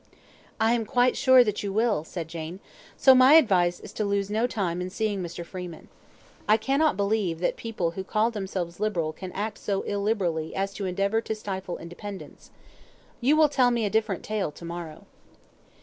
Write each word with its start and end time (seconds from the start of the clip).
"I 0.59 0.73
am 0.73 0.83
quite 0.83 1.15
sure 1.15 1.43
that 1.43 1.61
you 1.61 1.71
will," 1.71 2.03
said 2.03 2.27
Jane; 2.27 2.59
"so 2.97 3.13
my 3.13 3.35
advice 3.35 3.79
is 3.79 3.93
to 3.93 4.03
lose 4.03 4.31
no 4.31 4.47
time 4.47 4.81
in 4.81 4.89
seeing 4.89 5.21
Mr. 5.21 5.45
Freeman. 5.45 5.89
I 6.47 6.57
cannot 6.57 6.97
believe 6.97 7.37
that 7.41 7.55
people 7.55 7.91
who 7.91 8.03
call 8.03 8.31
themselves 8.31 8.79
liberal 8.79 9.13
can 9.13 9.31
act 9.33 9.59
so 9.59 9.83
illiberally 9.83 10.55
as 10.55 10.73
to 10.73 10.87
endeavour 10.87 11.21
to 11.21 11.35
stifle 11.35 11.77
independence. 11.77 12.49
You 13.19 13.35
will 13.37 13.47
tell 13.47 13.69
me 13.69 13.85
a 13.85 13.91
different 13.91 14.23
tale 14.23 14.51
tomorrow." 14.51 15.05